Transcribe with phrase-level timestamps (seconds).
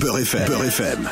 [0.00, 0.46] Beurre FM.
[0.46, 1.08] Beurre FM.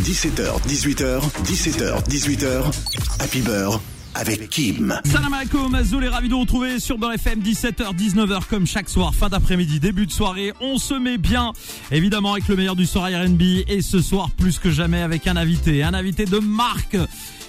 [0.00, 2.72] 17h, 18h, 17h, 18h.
[3.20, 3.80] Happy Beurre
[4.14, 4.98] avec Kim.
[5.04, 8.88] Salam alaikum, Azoul est ravi de vous retrouver sur Beurre FM 17h 19h comme chaque
[8.88, 10.52] soir, fin d'après-midi, début de soirée.
[10.60, 11.52] On se met bien
[11.92, 15.36] évidemment avec le meilleur du soir R&B et ce soir plus que jamais avec un
[15.36, 16.96] invité, un invité de marque.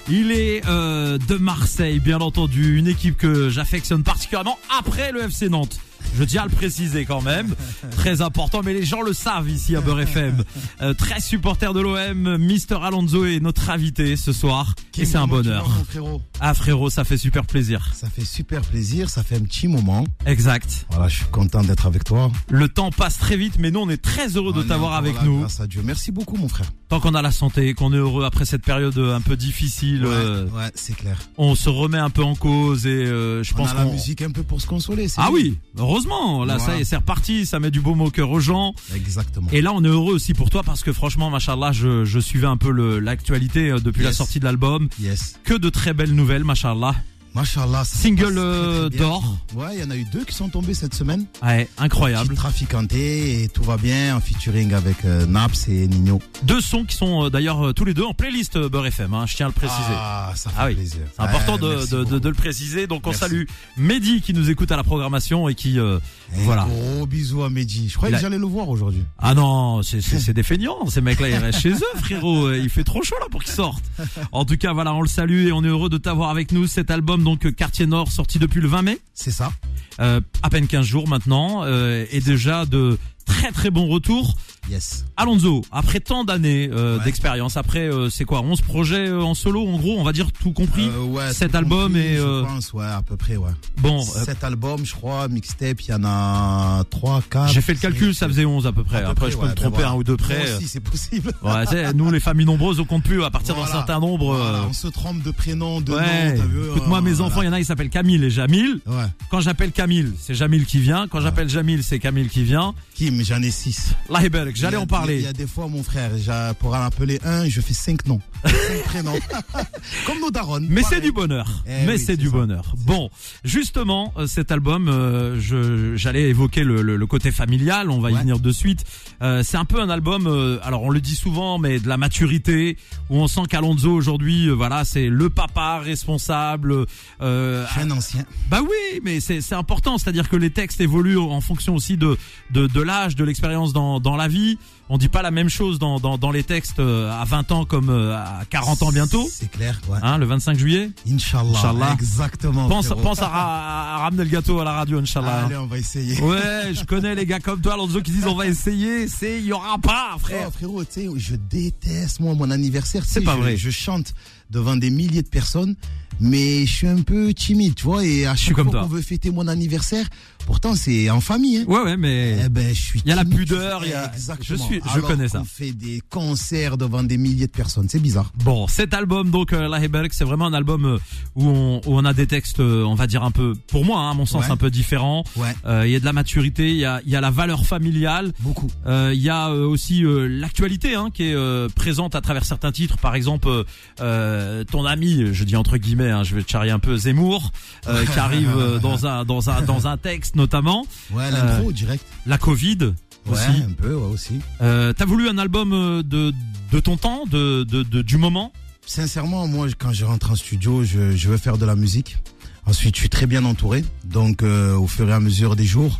[0.09, 5.49] Il est euh, de Marseille, bien entendu, une équipe que j'affectionne particulièrement après le FC
[5.49, 5.79] Nantes.
[6.15, 7.53] Je tiens à le préciser quand même,
[7.91, 10.43] très important, mais les gens le savent ici à Beurre FM.
[10.81, 15.27] Euh, très supporter de l'OM, Mister Alonso est notre invité ce soir, et c'est un
[15.27, 15.67] bonheur.
[15.89, 16.21] frérot?
[16.39, 17.91] Ah frérot, ça fait super plaisir.
[17.95, 20.05] Ça fait super plaisir, ça fait un petit moment.
[20.25, 20.85] Exact.
[20.91, 22.31] Voilà, je suis content d'être avec toi.
[22.49, 25.39] Le temps passe très vite, mais nous on est très heureux de t'avoir avec nous.
[25.39, 25.81] Grâce à Dieu.
[25.83, 26.71] Merci beaucoup, mon frère.
[26.89, 30.11] Tant qu'on a la santé, qu'on est heureux après cette période un peu difficile, Ouais,
[30.13, 31.17] euh, ouais, c'est clair.
[31.37, 34.21] on se remet un peu en cause et euh, je On pense a la musique
[34.21, 35.07] un peu pour se consoler.
[35.07, 35.33] c'est Ah bien.
[35.33, 35.57] oui,
[35.93, 36.85] heureusement, là ça Voilà.
[36.85, 38.73] c'est reparti, ça met du baume au cœur aux gens.
[38.95, 39.47] Exactement.
[39.51, 42.47] Et là, on est heureux aussi pour toi parce que franchement, machallah, je, je suivais
[42.47, 44.89] un peu l'actualité euh, depuis la sortie de l'album.
[44.99, 45.39] Yes.
[45.43, 46.95] Que de très belles nouvelles, machallah.
[47.35, 47.83] Machallah.
[47.83, 49.23] Single, euh, d'or.
[49.55, 51.25] Ouais, il y en a eu deux qui sont tombés cette semaine.
[51.41, 52.35] Ouais, incroyable.
[52.35, 56.21] Traficanté et tout va bien en featuring avec euh, Naps et Nino.
[56.43, 59.35] Deux sons qui sont euh, d'ailleurs tous les deux en playlist Beurre FM, hein, je
[59.35, 59.81] tiens à le préciser.
[59.95, 60.99] Ah, ça fait Ah oui, plaisir.
[61.15, 62.19] c'est important de, merci de, de, beaucoup.
[62.19, 62.87] de le préciser.
[62.87, 63.19] Donc on Merci.
[63.21, 63.43] salue
[63.77, 65.97] Mehdi qui nous écoute à la programmation et qui euh,
[66.35, 66.65] Un voilà.
[66.69, 67.89] Gros bisous à Mehdi.
[67.89, 69.03] Je croyais a- que j'allais le voir aujourd'hui.
[69.17, 72.51] Ah non, c'est des feignants, ces mecs-là, ils restent chez eux, frérot.
[72.53, 73.83] Il fait trop chaud là pour qu'ils sortent.
[74.31, 76.67] En tout cas, voilà, on le salue et on est heureux de t'avoir avec nous.
[76.67, 79.51] Cet album, donc Quartier Nord, sorti depuis le 20 mai, C'est ça.
[79.99, 84.35] euh, à peine 15 jours maintenant, euh, et déjà de très très bons retours.
[84.71, 85.03] Yes.
[85.17, 87.03] Alonso, après tant d'années euh, Ouais.
[87.03, 90.31] d'expérience, après euh, c'est quoi, 11 projets euh, en solo, en gros, on va dire
[90.31, 90.87] tout compris?
[90.89, 93.51] Ouais, cet album compris, et, je pense, ouais, à peu près, ouais.
[93.81, 97.51] bon, Cet album, je crois, mixtape, il y en a 3, 4.
[97.51, 99.03] j'ai fait le calcul, ça faisait 11 à peu près.
[99.03, 100.37] Après, je peux me tromper un ou deux près.
[100.47, 101.31] Moi aussi, c'est possible.
[101.43, 104.35] Ouais, nous les familles nombreuses, on compte plus à partir d'un certain nombre.
[104.37, 106.37] Voilà, on se trompe de prénom, de Ouais.
[106.37, 108.79] nom, vu Écoute, moi, mes enfants, il y en a, ils s'appellent Camille et Jamil.
[108.85, 109.03] Ouais.
[109.29, 111.07] Quand j'appelle Camille, c'est Jamil qui vient.
[111.09, 112.73] Quand j'appelle Jamil, c'est Camille qui vient.
[112.95, 113.93] Kim, j'en ai 6.
[114.09, 115.21] Là, Iberk, j'allais en Il parler.
[115.21, 116.11] y a des fois, mon frère,
[116.59, 118.19] pour en appeler un, je fais 5 noms.
[118.45, 119.19] 5 prénoms.
[120.05, 120.59] Comme nos darons.
[120.69, 121.45] Mais c'est du bonheur.
[121.65, 122.31] Eh Mais oui, c'est du ça.
[122.31, 122.73] bonheur.
[122.85, 123.09] Bon,
[123.43, 127.89] justement, euh, cet album, euh, je j'allais évoquer le, le- le côté familial.
[127.89, 128.83] On va y venir de suite.
[129.21, 130.27] Euh, c'est un peu un album.
[130.27, 132.77] euh, alors on le dit souvent, mais de la maturité
[133.09, 136.85] où on sent qu'Alonso aujourd'hui, euh, voilà, c'est le papa responsable.
[137.21, 138.23] Euh, un ancien.
[138.49, 142.17] Bah oui, mais c'est c'est important, c'est-à-dire que les textes évoluent en fonction aussi de
[142.51, 144.57] de, de l'âge, de l'expérience dans dans la vie.
[144.89, 147.89] On dit pas la même chose dans dans, dans les textes à 20 ans comme
[147.89, 149.27] euh, à 40 ans bientôt.
[149.31, 149.97] C'est clair, ouais.
[150.01, 150.91] Hein, le 25 juillet.
[151.09, 151.49] Inch'Allah.
[151.57, 151.93] Inch'Allah.
[151.93, 152.67] Exactement.
[152.67, 155.45] Pense pense à, ra- à ramener le gâteau à la radio, Inch'Allah.
[155.45, 156.19] Allez, on va essayer.
[156.21, 159.45] Ouais, je connais les gars comme toi, Alonso, qui disent on va essayer, c'est il
[159.45, 160.45] y aura pas, frère.
[160.47, 163.03] Oh, frérot, tu sais, je déteste moi mon anniversaire.
[163.05, 163.57] C'est pas je- vrai.
[163.57, 164.13] Je chante
[164.49, 165.75] devant des milliers de personnes,
[166.19, 168.05] mais je suis un peu timide, tu vois.
[168.05, 170.05] Et à chaque fois qu'on veut fêter mon anniversaire,
[170.45, 171.57] pourtant c'est en famille.
[171.59, 171.65] Hein.
[171.67, 173.01] Ouais ouais, mais Eh ben, je suis.
[173.05, 174.45] Il y a la pudeur, il y a- Exactement.
[174.47, 175.41] je suis- je Alors connais ça.
[175.41, 177.87] On fait des concerts devant des milliers de personnes.
[177.89, 178.31] C'est bizarre.
[178.43, 179.79] Bon, cet album donc euh, La
[180.11, 180.97] c'est vraiment un album euh,
[181.35, 183.99] où on, où on a des textes, euh, on va dire un peu, pour moi,
[183.99, 184.51] hein, à mon sens, Ouais.
[184.51, 185.23] un peu différents.
[185.35, 185.53] Ouais.
[185.65, 187.65] Euh, Il y a de la maturité, il y a, il y a la valeur
[187.65, 188.69] familiale, Beaucoup.
[188.87, 192.45] euh, il y a euh, aussi euh, l'actualité hein, qui est euh, présente à travers
[192.45, 192.97] certains titres.
[192.97, 193.63] Par exemple, euh,
[194.01, 197.51] euh, ton ami, je dis entre guillemets, hein, je vais te charrier un peu, Zemmour,
[197.87, 200.85] euh, qui arrive euh, dans un dans un dans un texte notamment.
[201.11, 202.03] Ouais, l'intro direct.
[202.25, 202.77] La Covid
[203.25, 203.61] Ouais, aussi.
[203.65, 204.39] un peu, ouais, aussi.
[204.61, 206.33] Euh, T'as voulu un album euh, de
[206.71, 208.51] de ton temps, de, de, de du moment?
[208.85, 212.17] Sincèrement, moi, quand je rentre en studio, je, je veux faire de la musique.
[212.65, 213.85] Ensuite, je suis très bien entouré.
[214.03, 215.99] Donc, euh, au fur et à mesure des jours,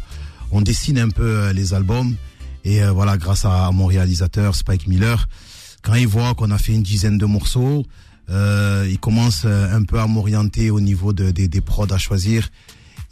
[0.52, 2.16] on dessine un peu euh, les albums.
[2.66, 5.28] Et euh, voilà, grâce à mon réalisateur, Spike Miller,
[5.82, 7.86] quand il voit qu'on a fait une dizaine de morceaux,
[8.30, 11.98] euh, il commence euh, un peu à m'orienter au niveau de, des- des prods à
[11.98, 12.50] choisir,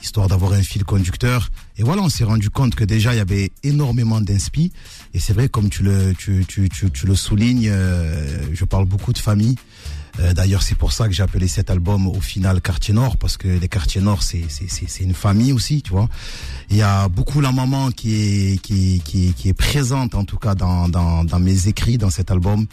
[0.01, 1.49] histoire d'avoir un fil conducteur.
[1.77, 4.71] Et voilà, on s'est rendu compte que déjà, il y avait énormément d'inspi.
[5.13, 8.85] Et c'est vrai, comme tu le, tu, tu, tu, tu le soulignes, euh, je parle
[8.85, 9.55] beaucoup de famille.
[10.19, 13.37] Euh, D'ailleurs, c'est pour ça que j'ai appelé cet album au final Quartier Nord, parce
[13.37, 14.43] que les quartiers Nord, c'est
[14.99, 16.09] une famille aussi, tu vois.
[16.69, 20.53] Il y a beaucoup la maman qui est qui qui est présente en tout cas
[20.55, 22.67] dans dans dans mes écrits dans cet album.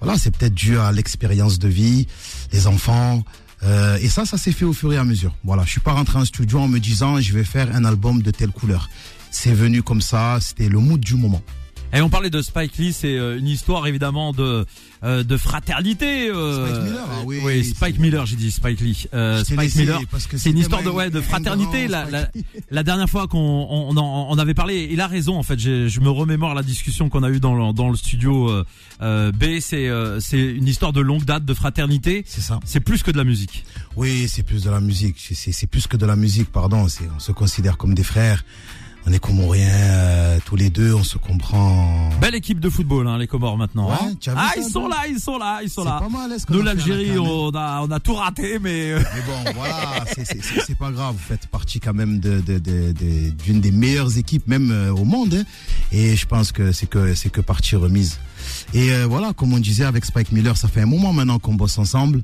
[0.00, 2.06] Voilà, c'est peut-être dû à l'expérience de vie,
[2.52, 3.22] les enfants.
[3.64, 5.34] Euh, et ça, ça s'est fait au fur et à mesure.
[5.44, 8.22] Voilà, je suis pas rentré en studio en me disant je vais faire un album
[8.22, 8.88] de telle couleur.
[9.30, 11.42] C'est venu comme ça, c'était le mood du moment.
[11.94, 14.66] Et on parlait de Spike Lee, c'est euh, une histoire évidemment de
[15.04, 16.28] euh, de fraternité.
[16.28, 19.06] euh, Spike Miller, ah oui, oui, Spike Miller, j'ai dit Spike Lee.
[19.14, 20.00] Euh, Spike Miller,
[20.36, 21.88] c'est une histoire de ouais de fraternité.
[21.88, 22.28] La, la,
[22.70, 25.58] la, dernière fois qu'on on, on, avait parlé, il a raison en fait.
[25.58, 28.50] Je me remémore la discussion qu'on a eue dans le, dans le studio
[29.00, 29.60] euh, B.
[29.60, 29.88] C'est
[30.20, 32.22] c'est une histoire de longue date de fraternité.
[32.26, 32.60] C'est ça.
[32.64, 33.64] C'est plus que de la musique.
[33.96, 35.16] Oui, c'est plus de la musique.
[35.32, 36.86] C'est plus que de la musique, pardon.
[37.16, 38.44] On se considère comme des frères
[39.08, 42.10] on est comme rien euh, tous les deux, on se comprend.
[42.20, 43.90] Belle équipe de football, hein, les Comores maintenant.
[43.90, 44.12] Hein.
[44.36, 45.98] ah, ils sont là, ils sont là, ils sont là.
[46.00, 48.92] Pas mal, Nous, l'Algérie, on a, on a tout raté, mais.
[48.92, 51.14] Euh, mais bon, voilà, c'est pas grave.
[51.14, 55.34] Vous faites partie quand même d'une de, de, des meilleures équipes, même euh, au monde.
[55.34, 55.44] Hein.
[55.90, 58.18] Et je pense que c'est que c'est que partie remise.
[58.74, 61.78] Et voilà, comme on disait avec Spike Miller, ça fait un moment maintenant qu'on bosse
[61.78, 62.22] ensemble.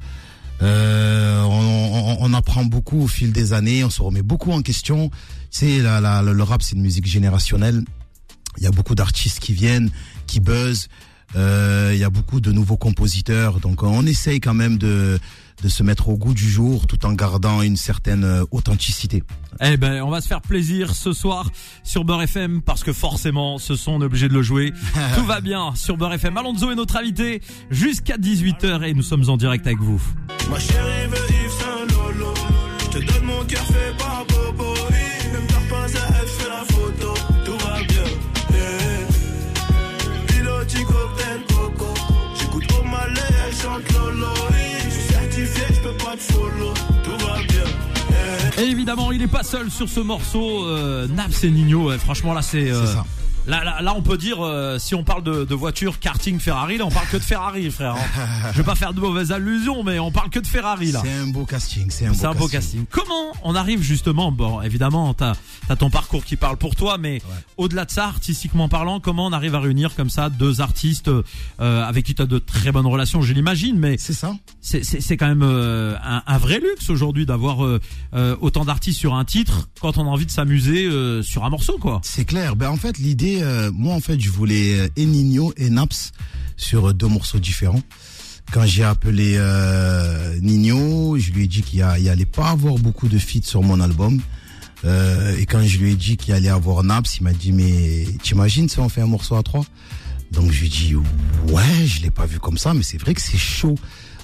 [0.62, 5.10] Euh, on, on, apprend beaucoup au fil des années, on se remet beaucoup en question.
[5.50, 7.84] C'est la, la, le rap, c'est une musique générationnelle.
[8.56, 9.90] Il y a beaucoup d'artistes qui viennent,
[10.26, 10.88] qui buzzent.
[11.36, 15.18] Euh, il y a beaucoup de nouveaux compositeurs, donc on essaye quand même de
[15.62, 19.22] de se mettre au goût du jour tout en gardant une certaine euh, authenticité.
[19.60, 21.50] Eh ben, on va se faire plaisir ce soir
[21.82, 24.72] sur Beurre FM parce que forcément, ce son on est obligé de le jouer.
[25.16, 26.36] Tout va bien sur Beurre FM.
[26.36, 27.40] Alonso est notre invité
[27.70, 30.02] jusqu'à 18h et nous sommes en direct avec vous.
[30.50, 31.33] Ma chérie veut
[47.02, 48.62] Tout va bien.
[48.62, 50.66] Et évidemment, il est pas seul sur ce morceau.
[50.66, 52.70] Euh, Naps et Nino, franchement là c'est.
[52.70, 53.04] Euh, ça.
[53.46, 56.78] Là, là, là, on peut dire, euh, si on parle de, de, voiture, karting, Ferrari,
[56.78, 57.94] là, on parle que de Ferrari, frère.
[57.94, 58.50] Hein.
[58.52, 61.00] Je vais pas faire de mauvaises allusions, mais on parle que de Ferrari, là.
[61.02, 62.84] C'est un beau casting, c'est un, beau, un beau casting.
[62.90, 65.34] Comment on arrive justement, bon, évidemment, t'as
[65.68, 67.20] as ton parcours qui parle pour toi, mais
[67.56, 71.22] au-delà de ça, artistiquement parlant, comment on arrive à réunir comme ça deux artistes euh,
[71.60, 74.34] avec qui tu as de très bonnes relations, je l'imagine, mais c'est ça.
[74.60, 77.80] C'est quand même euh, un, un, vrai luxe aujourd'hui d'avoir euh,
[78.14, 80.88] euh, autant d'artistes sur un titre quand on a envie de s'amuser
[81.22, 82.00] sur un morceau, quoi.
[82.02, 82.56] C'est clair.
[82.56, 86.12] Ben en fait, l'idée euh, moi en fait, je voulais euh, Enigno et Naps
[86.56, 87.82] sur euh, deux morceaux différents.
[88.52, 89.38] Quand j'ai appelé
[90.42, 94.20] Nino, je lui ai dit qu'il allait pas avoir beaucoup de feats sur mon album.
[94.84, 98.68] et quand je lui ai dit qu'il allait avoir Naps, il m'a dit mais t'imagines
[98.68, 99.64] si on fait un morceau à trois?
[100.30, 103.14] Donc je lui ai dit ouais, je l'ai pas vu comme ça, mais c'est vrai
[103.14, 103.76] que c'est chaud.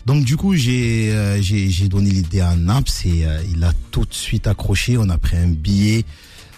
[0.05, 4.99] Donc du coup j'ai donné l'idée à Naps et il a tout de suite accroché.
[4.99, 6.05] On a pris un billet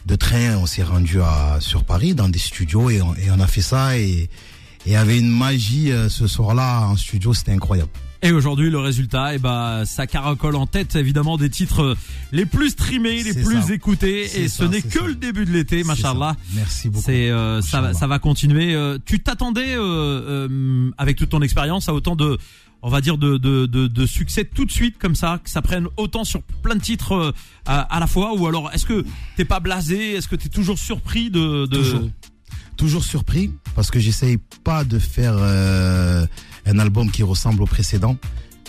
[0.07, 3.41] de train, on s'est rendu à, sur Paris dans des studios et on, et on
[3.41, 4.29] a fait ça et
[4.87, 7.91] il y avait une magie euh, ce soir-là en studio, c'était incroyable.
[8.25, 11.95] Et aujourd'hui, le résultat, eh ben, ça caracole en tête évidemment des titres euh,
[12.31, 14.41] les plus streamés, les plus écoutés.
[14.41, 16.37] Et ce n'est que le début de l'été, machallah.
[16.55, 17.05] Merci beaucoup.
[17.05, 18.77] C'est euh, ça, va, ça va continuer.
[19.07, 19.75] tu t'attendais
[20.99, 22.39] avec toute ton expérience à autant de
[22.83, 25.87] on va dire de, de, de, succès tout de suite comme ça, que ça prenne
[25.97, 27.33] autant sur plein de titres euh,
[27.65, 29.05] à, la fois Ou alors est-ce que
[29.37, 30.15] t'es pas blasé?
[30.15, 31.67] Est-ce que t'es toujours surpris de...
[31.67, 32.11] de...
[32.77, 33.05] Toujours.
[33.05, 36.27] surpris parce que j'essaye pas de faire euh,
[36.67, 38.17] un album qui ressemble au précédent.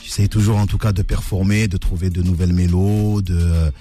[0.03, 3.23] J'essaye toujours en tout cas de performer, de trouver de nouvelles mélodies.
[3.23, 3.71] De,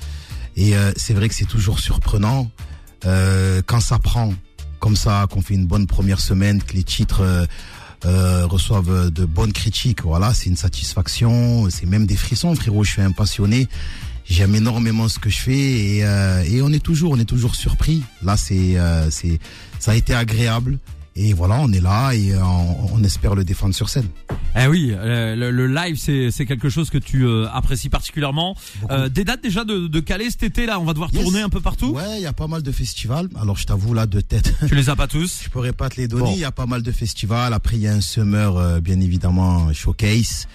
[0.56, 2.50] et euh, c'est vrai que c'est toujours surprenant
[3.02, 4.32] quand ça prend
[4.78, 7.46] comme ça, qu'on fait une bonne première semaine, que les titres
[8.04, 10.02] euh, reçoivent de bonnes critiques.
[10.02, 12.84] Voilà, c'est une satisfaction, c'est même des frissons, frérot.
[12.84, 13.68] Je suis un passionné.
[14.24, 17.54] J'aime énormément ce que je fais et, euh, et on est toujours, on est toujours
[17.54, 18.02] surpris.
[18.22, 19.38] Là, c'est, euh, c'est,
[19.78, 20.78] ça a été agréable.
[21.14, 24.08] Et voilà, on est là et on, espère le défendre sur scène.
[24.56, 28.56] Eh oui, le, live c'est quelque chose que tu apprécies particulièrement.
[29.10, 31.60] des dates déjà de, de Calais cet été là, on va devoir tourner un peu
[31.60, 31.90] partout.
[31.90, 33.28] Ouais, il y a pas mal de festivals.
[33.40, 34.54] Alors je t'avoue là de tête.
[34.68, 36.32] Tu les as pas tous Je pourrais pas te les donner.
[36.32, 37.52] Il y a pas mal de festivals.
[37.52, 40.46] Après il y a un summer bien évidemment showcase.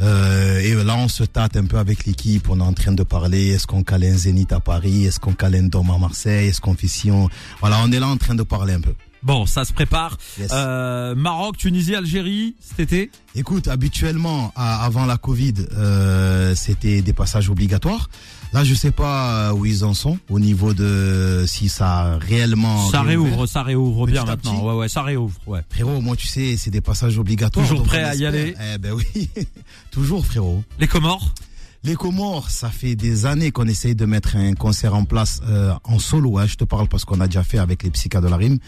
[0.00, 2.48] Euh, et là, on se tâte un peu avec l'équipe.
[2.50, 3.50] On est en train de parler.
[3.50, 5.06] Est-ce qu'on cale un Zénith à Paris?
[5.06, 6.48] Est-ce qu'on cale un Dôme à Marseille?
[6.48, 7.28] Est-ce qu'on fait Sion?
[7.60, 8.94] Voilà, on est là en train de parler un peu.
[9.24, 10.18] Bon, ça se prépare.
[10.52, 17.48] Euh, Maroc, Tunisie, Algérie, cet été Écoute, habituellement, avant la Covid, euh, c'était des passages
[17.48, 18.10] obligatoires.
[18.52, 22.88] Là, je sais pas où ils en sont au niveau de si ça a réellement.
[22.90, 24.62] Ça réouvre, ça réouvre bien maintenant.
[24.62, 25.34] Ouais, ouais, ça réouvre.
[25.46, 25.60] Ouais.
[25.70, 27.66] Frérot, moi, tu sais, c'est des passages obligatoires.
[27.66, 28.54] Toujours prêt à y aller.
[28.74, 29.30] Eh ben oui,
[29.90, 30.62] toujours, frérot.
[30.78, 31.34] Les Comores?
[31.84, 35.74] Les Comores, ça fait des années qu'on essaye de mettre un concert en place euh,
[35.84, 36.38] en solo.
[36.38, 38.58] Hein, je te parle parce qu'on a déjà fait avec les psychas de la rime.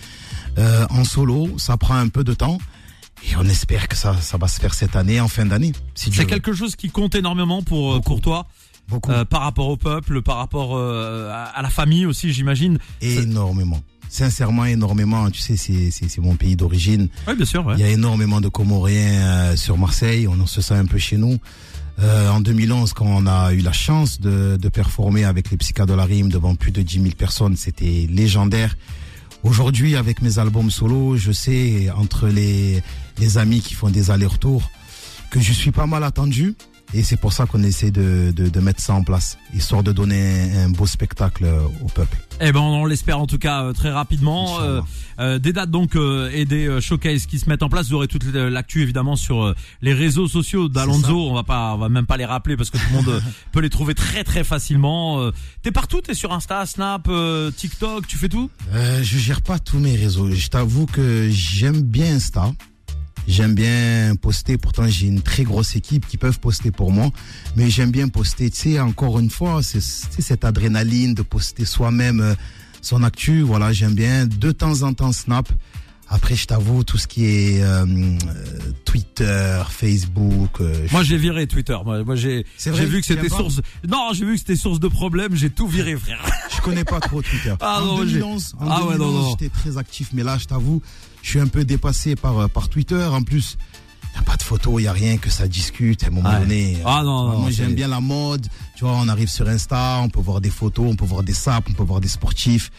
[0.58, 2.58] Euh, en solo, ça prend un peu de temps.
[3.28, 5.72] Et on espère que ça, ça va se faire cette année, en fin d'année.
[5.94, 8.46] Si c'est quelque chose qui compte énormément pour, euh, pour toi
[8.88, 9.10] Beaucoup.
[9.10, 12.78] Euh, par rapport au peuple, par rapport euh, à, la famille aussi, j'imagine.
[13.00, 13.80] Énormément.
[14.08, 15.28] sincèrement énormément.
[15.30, 17.08] Tu sais, c'est mon pays d'origine.
[17.26, 17.66] Oui, bien sûr.
[17.66, 17.74] Ouais.
[17.76, 20.28] Il y a énormément de Comoriens euh, sur Marseille.
[20.28, 21.38] On en se sent un peu chez nous.
[21.98, 25.86] Euh, en 2011, quand on a eu la chance de, de performer avec les Psychas
[25.86, 28.76] de la Rime devant plus de 10 000 personnes, c'était légendaire.
[29.42, 32.82] Aujourd'hui, avec mes albums solo, je sais entre les
[33.18, 34.68] les amis qui font des allers-retours
[35.30, 36.54] que je suis pas mal attendu.
[36.94, 39.92] Et c'est pour ça qu'on essaie de, de, de mettre ça en place, histoire de
[39.92, 41.46] donner un, beau spectacle
[41.82, 42.16] au peuple.
[42.40, 44.60] Eh ben, on l'espère en tout cas euh, très rapidement.
[44.60, 44.80] Euh,
[45.18, 47.88] euh, des dates donc euh, et des euh, showcases qui se mettent en place.
[47.88, 51.30] Vous aurez toute l'actu évidemment sur les réseaux sociaux d'Alonso.
[51.30, 53.60] On va pas, on va même pas les rappeler parce que tout le monde peut
[53.60, 55.20] les trouver très très facilement.
[55.20, 57.08] Euh, T'es partout, t'es sur Insta, Snap,
[57.56, 58.50] TikTok, tu fais tout?
[58.72, 60.30] Euh, je gère pas tous mes réseaux.
[60.30, 62.52] Je t'avoue que j'aime bien Insta.
[63.26, 64.56] J'aime bien poster.
[64.56, 67.10] Pourtant, j'ai une très grosse équipe qui peuvent poster pour moi.
[67.56, 68.50] Mais j'aime bien poster.
[68.50, 72.34] Tu sais, encore une fois, c'est cette adrénaline de poster soi-même euh,
[72.82, 73.42] son actu.
[73.42, 74.26] Voilà, j'aime bien.
[74.26, 75.48] De temps en temps, Snap.
[76.08, 78.16] Après, je t'avoue, tout ce qui est euh, euh,
[78.84, 80.60] Twitter, Facebook.
[80.60, 81.76] euh, Moi j'ai viré Twitter.
[81.84, 83.60] Moi, moi j'ai C'est j'ai vrai, vu que c'était source.
[83.88, 85.34] Non, j'ai vu que c'était source de problèmes.
[85.34, 86.24] J'ai tout viré, frère.
[86.56, 87.54] Je connais pas trop Twitter.
[87.60, 89.30] Ah en non, j'ai- 2011, en Ah ouais, non, 2011, non.
[89.30, 90.80] j'étais très actif, mais là, je t'avoue,
[91.22, 93.02] je suis un peu dépassé par, euh, par Twitter.
[93.04, 93.56] En plus,
[94.04, 96.30] il n'y a pas de photos, n'y a rien que ça discute à un moment
[96.30, 96.38] Ouais.
[96.40, 96.78] donné.
[96.84, 98.46] Ah non, non, Moi, j'aime bien la mode.
[98.76, 101.34] Tu vois, on arrive sur Insta, on peut voir des photos, on peut voir des
[101.34, 102.70] saps, on peut voir des sportifs.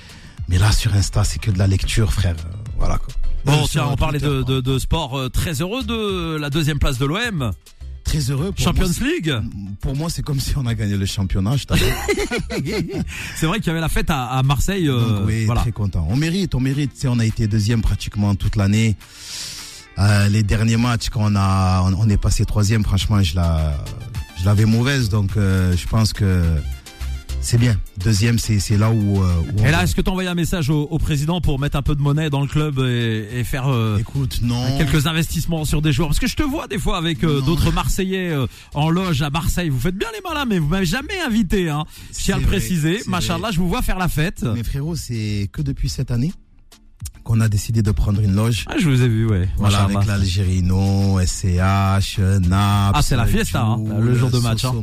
[0.50, 2.36] Mais là, sur Insta, c'est que de la lecture, frère.
[2.78, 3.14] Voilà, quoi.
[3.46, 5.18] Bon, tiens, on parlait de, Twitter, de, de sport.
[5.18, 7.52] euh, très heureux de la deuxième place de l'OM.
[8.04, 8.52] Très heureux.
[8.52, 9.34] Pour Champions moi, League.
[9.82, 11.56] Pour moi, c'est comme si on a gagné le championnat.
[13.36, 14.88] C'est vrai qu'il y avait la fête à, à Marseille.
[14.88, 15.62] euh, Donc, oui, voilà.
[15.62, 16.08] très content.
[16.10, 16.94] On mérite, on mérite.
[16.94, 18.96] Tu sais, on a été deuxième pratiquement toute l'année.
[20.00, 23.74] Euh, les derniers matchs, quand on a, on, on est passé troisième, franchement, je la,
[24.40, 25.10] je l'avais mauvaise.
[25.10, 26.44] Donc, euh, je pense que
[27.48, 27.78] c'est bien.
[28.04, 29.24] Deuxième, c'est, c'est là où.
[29.24, 31.78] euh, où Et là, est-ce que tu envoyé un message au, au président pour mettre
[31.78, 34.78] un peu de monnaie dans le club et, et faire euh, écoute, non.
[34.78, 36.10] quelques investissements sur des joueurs?
[36.10, 39.30] Parce que je te vois des fois avec euh, d'autres Marseillais euh, en loge à
[39.30, 39.70] Marseille.
[39.70, 41.70] Vous faites bien les malins, mais vous m'avez jamais invité.
[41.70, 41.86] Hein.
[42.12, 43.00] Je tiens à le préciser.
[43.08, 44.44] Machallah, je vous vois faire la fête.
[44.44, 46.34] Mais frérot, c'est que depuis cette année
[47.28, 48.64] qu'on a décidé de prendre une loge.
[48.68, 49.50] Ah, je vous ai vu, ouais.
[49.58, 49.98] Voilà, Machallah.
[50.00, 52.94] avec l'Algérino, SCH, Naps.
[52.96, 54.74] Ah, c'est la fiesta, hein, le jour de match, hein.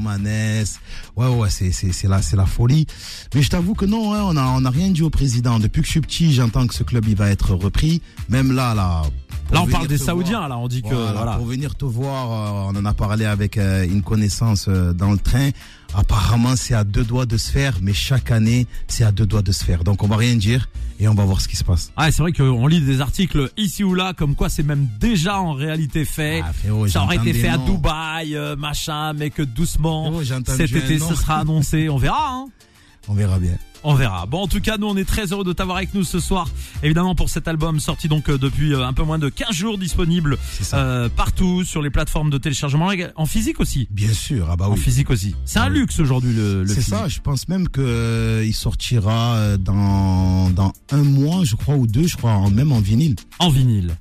[1.16, 2.86] Ouais, ouais, c'est, c'est, c'est la, c'est la folie.
[3.34, 5.58] Mais je t'avoue que non, hein, on a, on a rien dit au président.
[5.58, 8.02] Depuis que je suis petit, j'entends que ce club, il va être repris.
[8.28, 9.02] Même là, là.
[9.52, 10.38] Là, on parle des Saoudiens.
[10.38, 11.32] voir- Là, on dit que voilà, voilà.
[11.36, 15.12] Pour venir te voir, euh, on en a parlé avec euh, une connaissance euh, dans
[15.12, 15.50] le train.
[15.94, 19.42] Apparemment, c'est à deux doigts de se faire, mais chaque année, c'est à deux doigts
[19.42, 19.84] de se faire.
[19.84, 21.92] Donc, on va rien dire et on va voir ce qui se passe.
[21.96, 25.40] Ah, c'est vrai qu'on lit des articles ici ou là, comme quoi c'est même déjà
[25.40, 26.42] en réalité fait.
[26.44, 27.58] Ah, frérot, Ça aurait été fait à.
[27.58, 30.10] Dubaï, euh, machin, mais que doucement.
[30.10, 31.88] Frérot, Cet été, ce sera annoncé.
[31.88, 32.30] On verra.
[32.30, 32.46] Hein.
[33.08, 33.56] On verra bien.
[33.86, 34.24] On verra.
[34.26, 36.48] Bon, en tout cas, nous, on est très heureux de t'avoir avec nous ce soir.
[36.82, 39.76] Évidemment, pour cet album sorti donc euh, depuis euh, un peu moins de 15 jours,
[39.78, 40.38] disponible
[40.72, 43.86] euh, partout sur les plateformes de téléchargement, en physique aussi.
[43.90, 45.34] Bien sûr, ah bah En physique aussi.
[45.44, 45.80] C'est un Ah oui.
[45.80, 50.72] luxe aujourd'hui le, le C'est ça, je pense même que euh, il sortira dans dans
[50.90, 53.16] un mois, je crois, ou deux, je crois, même en vinyle.
[53.38, 53.96] En vinyle.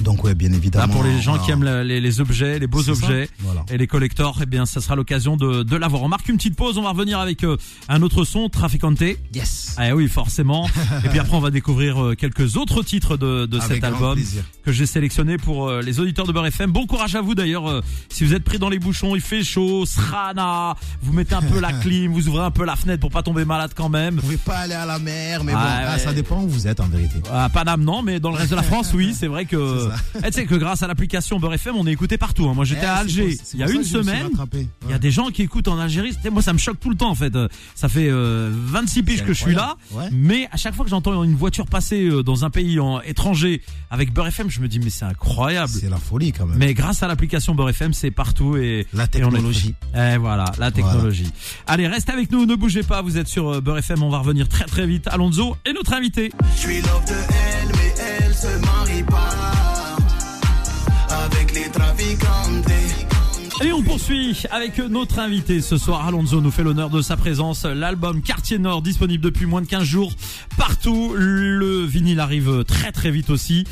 [0.00, 0.92] Donc ouais, bien Là, évidemment.
[0.92, 3.28] pour les gens qui aiment la- les, les objets, les beaux objets.
[3.38, 3.64] Voilà.
[3.70, 6.02] Et les collectors, eh bien, ça sera l'occasion de, de l'avoir.
[6.02, 7.56] On marque une petite pause, on va revenir avec euh,
[7.88, 9.00] un autre son, Traficante.
[9.34, 9.74] Yes.
[9.78, 10.68] Ah oui, forcément.
[11.04, 14.42] Et puis après, on va découvrir euh, quelques autres titres de, de cet album plaisir.
[14.64, 16.70] que j'ai sélectionné pour euh, les auditeurs de Beurre FM.
[16.72, 17.82] Bon courage à vous d'ailleurs.
[18.08, 21.60] si vous êtes pris dans les bouchons, il fait chaud, srana, vous mettez un peu
[21.60, 24.16] la clim, vous ouvrez un peu la fenêtre pour pas tomber malade quand même.
[24.16, 25.90] Vous pouvez pas aller à la mer, mais Ah, bon, ouais.
[25.94, 27.20] ah, ça dépend où vous êtes en vérité.
[27.32, 29.83] À Paname, non, mais dans le reste de la France, oui, c'est vrai que.
[30.18, 32.48] Eh, tu sais que grâce à l'application Beurre FM, on est écouté partout.
[32.48, 32.54] hein.
[32.54, 34.30] Moi, j'étais Eh, à c'est Alger il y a une semaine.
[34.84, 36.12] Il y a des gens qui écoutent en Algérie.
[36.30, 37.34] Moi, ça me choque tout le temps, en fait.
[37.36, 39.76] Euh, Ça fait euh, 26 piges C'est que je suis là.
[39.92, 40.08] Ouais.
[40.12, 43.62] Mais à chaque fois que j'entends une voiture passer euh, dans un pays en, étranger
[43.90, 45.68] avec Beurre FM, je me dis, mais c'est incroyable.
[45.72, 46.58] C'est la folie quand même.
[46.58, 49.74] Mais grâce à l'application Beurre FM, c'est partout et La et on est- technologie.
[49.96, 51.30] Eh voilà, la technologie.
[51.66, 53.02] Allez, restez avec nous, ne bougez pas.
[53.02, 55.06] Vous êtes sur euh, Beurre FM, on va revenir très très vite.
[55.08, 56.30] Alonso et notre invité.
[56.56, 57.94] Je suis love de elle, mais
[58.26, 59.63] elle se marie pas.
[63.62, 66.06] Et on poursuit avec notre invité ce soir.
[66.06, 67.64] Alonso nous fait l'honneur de sa présence.
[67.64, 70.12] L'album Quartier Nord disponible depuis moins de 15 jours
[70.56, 71.14] partout.
[71.16, 73.64] Le vinyle arrive très très vite aussi.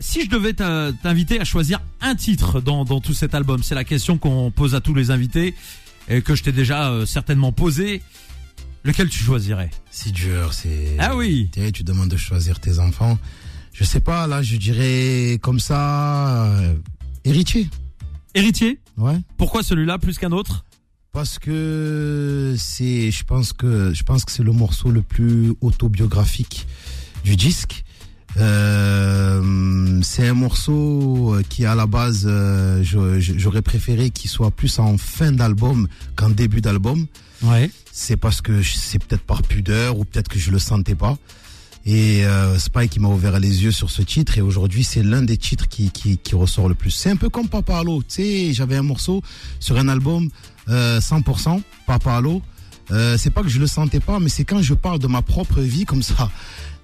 [0.00, 3.84] Si je devais t'inviter à choisir un titre dans, dans tout cet album, c'est la
[3.84, 5.54] question qu'on pose à tous les invités
[6.08, 8.02] et que je t'ai déjà euh, certainement posé.
[8.84, 9.70] Lequel tu choisirais?
[9.90, 10.96] C'est dur, c'est.
[10.98, 11.48] Ah oui.
[11.52, 13.16] Tu sais, tu demandes de choisir tes enfants.
[13.72, 16.74] Je sais pas, là, je dirais comme ça, euh,
[17.24, 17.68] héritier.
[18.34, 19.18] Héritier Ouais.
[19.36, 20.64] Pourquoi celui-là plus qu'un autre?
[21.12, 26.66] Parce que c'est, je pense que, je pense que c'est le morceau le plus autobiographique
[27.24, 27.84] du disque.
[28.38, 34.96] Euh, c'est un morceau qui à la base euh, j'aurais préféré qu'il soit plus en
[34.96, 35.86] fin d'album
[36.16, 37.06] qu'en début d'album.
[37.42, 37.70] Ouais.
[37.92, 41.18] C'est parce que c'est peut-être par pudeur ou peut-être que je le sentais pas.
[41.84, 45.36] Et euh, Spike m'a ouvert les yeux sur ce titre et aujourd'hui c'est l'un des
[45.36, 46.90] titres qui, qui, qui ressort le plus.
[46.92, 49.20] C'est un peu comme Papa Allo, tu sais, j'avais un morceau
[49.58, 50.28] sur un album
[50.68, 52.40] euh, 100% Papa Allo.
[52.92, 55.22] Euh, c'est pas que je le sentais pas, mais c'est quand je parle de ma
[55.22, 56.30] propre vie comme ça.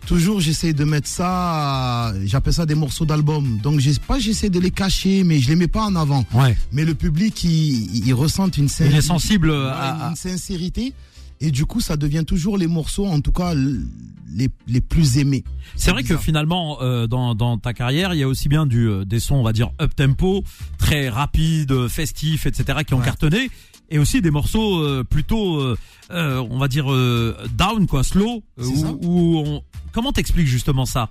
[0.07, 3.59] Toujours j'essaie de mettre ça, j'appelle ça des morceaux d'album.
[3.63, 6.25] Donc j'ai pas j'essaie de les cacher, mais je les mets pas en avant.
[6.35, 6.57] Ouais.
[6.73, 10.93] Mais le public il, il ressent une Il est sensible à- une sincérité.
[11.41, 15.45] Et du coup, ça devient toujours les morceaux, en tout cas, les, les plus aimés.
[15.77, 18.89] C'est vrai que finalement, euh, dans, dans ta carrière, il y a aussi bien du,
[18.89, 20.43] euh, des sons, on va dire, up tempo,
[20.79, 23.05] très rapides, festifs, etc., qui ont Ouais.
[23.05, 23.51] cartonné,
[23.91, 25.79] et aussi des morceaux euh, plutôt, euh,
[26.11, 29.63] euh, on va dire, euh, down, quoi, slow, où, on...
[29.93, 31.09] Comment t'expliques justement ça?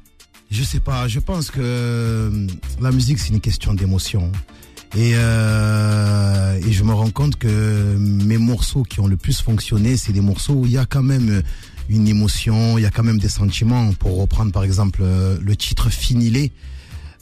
[0.52, 2.48] Je sais pas, je pense que
[2.80, 4.32] la musique, c'est une question d'émotion.
[4.96, 9.98] Et, euh, et je me rends compte que mes morceaux qui ont le plus fonctionné,
[9.98, 11.44] c'est des morceaux où il y a quand même
[11.90, 13.92] une émotion, il y a quand même des sentiments.
[13.94, 16.52] Pour reprendre par exemple euh, le titre Finilé,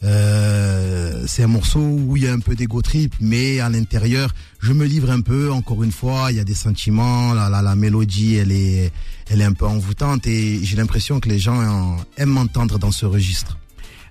[0.03, 4.33] euh, c'est un morceau où il y a un peu d'ego trip, mais à l'intérieur,
[4.59, 5.51] je me livre un peu.
[5.51, 7.33] Encore une fois, il y a des sentiments.
[7.33, 8.91] La, la, la mélodie, elle est,
[9.29, 13.05] elle est un peu envoûtante et j'ai l'impression que les gens aiment m'entendre dans ce
[13.05, 13.57] registre.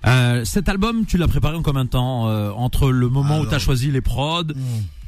[0.05, 3.45] Euh, Cet album, tu l'as préparé en combien de temps euh, Entre le moment où
[3.45, 4.43] tu as choisi les prods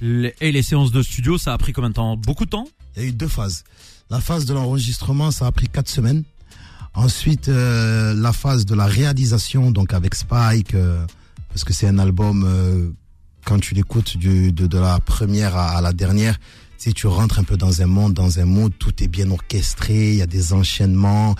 [0.01, 2.17] les- et les séances de studio, ça a pris combien de temps?
[2.17, 2.67] Beaucoup de temps?
[2.95, 3.63] Il y a eu deux phases.
[4.09, 6.23] La phase de l'enregistrement, ça a pris quatre semaines.
[6.93, 11.05] Ensuite, euh, la phase de la réalisation, donc avec Spike, euh,
[11.49, 12.89] parce que c'est un album, euh,
[13.45, 16.37] quand tu l'écoutes du- de, de la première à, à la dernière,
[16.79, 20.09] si tu rentres un peu dans un monde, dans un mood, tout est bien orchestré,
[20.11, 21.35] il y a des enchaînements.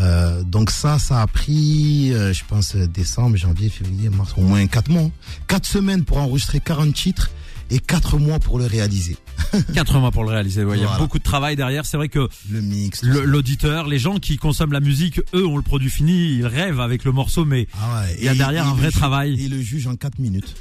[0.00, 4.66] Euh, donc ça, ça a pris, euh, je pense, décembre, janvier, février, mars, au moins
[4.66, 5.10] quatre mois.
[5.46, 7.30] Quatre semaines pour enregistrer 40 titres
[7.70, 9.16] et quatre mois pour le réaliser.
[9.74, 10.64] 4 mois pour le réaliser.
[10.64, 10.98] ouais, Il y a Voilà.
[11.02, 11.84] beaucoup de travail derrière.
[11.86, 13.02] C'est vrai que Le mix.
[13.02, 16.80] le- l'auditeur, les gens qui consomment la musique, eux ont le produit fini, ils rêvent
[16.80, 18.16] avec le morceau, mais Ah ouais.
[18.18, 19.36] Il y a Et- derrière et un vrai juge- travail.
[19.38, 20.54] Il le juge en 4 minutes.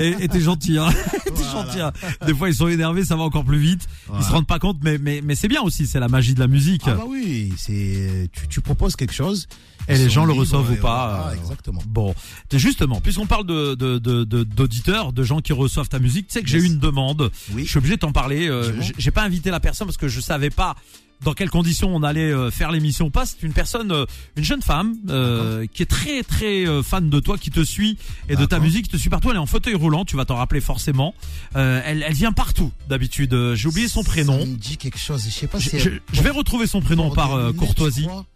[0.00, 0.88] Et et t'es gentil, hein.
[1.24, 1.50] t'es Voilà.
[1.66, 1.80] gentil.
[1.80, 1.92] hein.
[2.26, 3.86] Des fois ils sont énervés, ça va encore plus vite.
[4.06, 4.24] Ils Voilà.
[4.24, 6.46] se rendent pas compte, mais mais mais c'est bien aussi, c'est la magie de la
[6.48, 6.82] musique.
[6.86, 9.46] Ah bah oui, c'est tu, tu proposes quelque chose
[9.88, 11.82] Et ils les gens le reçoivent ou pas, euh, exactement.
[11.86, 12.14] Bon,
[12.52, 16.32] justement, puisqu'on parle de de de de- d'auditeurs, de, gens qui reçoivent ta musique, tu
[16.34, 17.30] sais que j'ai eu une demande.
[17.52, 17.64] Oui.
[17.64, 18.48] Je suis obligé de t'en parler.
[18.48, 20.74] euh, j'ai pas invité la personne parce que je savais pas
[21.22, 23.24] dans quelles conditions on allait euh, faire l'émission ou pas.
[23.26, 24.04] C'est une personne, euh,
[24.36, 27.96] une jeune femme euh, qui est très très fan de toi, qui te suit
[28.28, 29.30] et de ta musique, qui te suit partout.
[29.30, 31.14] Elle est en fauteuil roulant, tu vas t'en rappeler forcément.
[31.56, 33.34] Euh, elle, elle vient partout d'habitude.
[33.54, 34.38] J'ai oublié son prénom.
[34.40, 36.80] Ça me dit quelque chose, je sais pas Je, si je- je vais retrouver son
[36.80, 38.06] prénom par euh, courtoisie.
[38.06, 38.26] crois?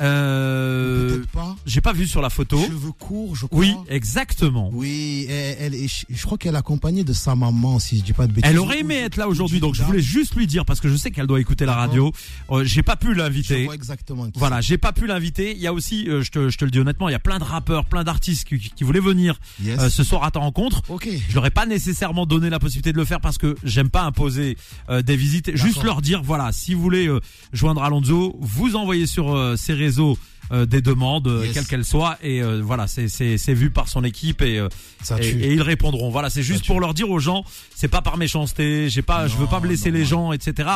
[0.00, 1.56] Euh, pas.
[1.66, 2.58] J'ai pas vu sur la photo.
[2.58, 3.58] Cheveux courts, je crois.
[3.60, 4.70] Oui, exactement.
[4.72, 8.26] Oui, elle, elle- je, crois qu'elle est accompagnée de sa maman, si je dis pas
[8.26, 8.50] de bêtises.
[8.50, 10.96] Elle aurait aimé être là aujourd'hui, donc je voulais juste lui dire parce que je
[10.96, 12.12] sais qu'elle doit écouter la radio.
[12.50, 13.68] Euh, j'ai pas pu l'inviter.
[13.72, 14.26] exactement.
[14.36, 15.52] Voilà, j'ai pas pu l'inviter.
[15.52, 17.20] Il y a aussi, euh, je, te, je te le dis honnêtement, il y a
[17.20, 19.38] plein de rappeurs, plein d'artistes qui, qui voulaient venir.
[19.62, 19.78] Yes.
[19.80, 20.82] euh, ce soir à ta rencontre.
[20.88, 21.08] ok.
[21.28, 24.02] Je leur ai pas nécessairement donné la possibilité de le faire parce que j'aime pas
[24.02, 24.56] imposer
[24.90, 25.54] euh, des visites.
[25.56, 27.08] Juste leur dire, voilà, si vous voulez
[27.52, 30.18] joindre Alonso, vous envoyez sur euh, ses réseaux
[30.52, 31.54] euh, des demandes, euh, Yes.
[31.54, 34.68] quelles qu'elles soient, et euh, voilà, c'est vu par son équipe et euh,
[35.02, 36.10] Ça et, ils répondront.
[36.10, 39.36] Voilà, c'est juste pour leur dire aux gens, c'est pas par méchanceté, j'ai pas, je
[39.36, 40.08] veux pas blesser non, les non.
[40.08, 40.68] gens, etc.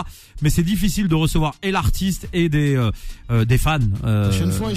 [0.42, 2.90] Mais c'est difficile de recevoir et l'artiste et des euh,
[3.30, 4.30] euh, des fans euh,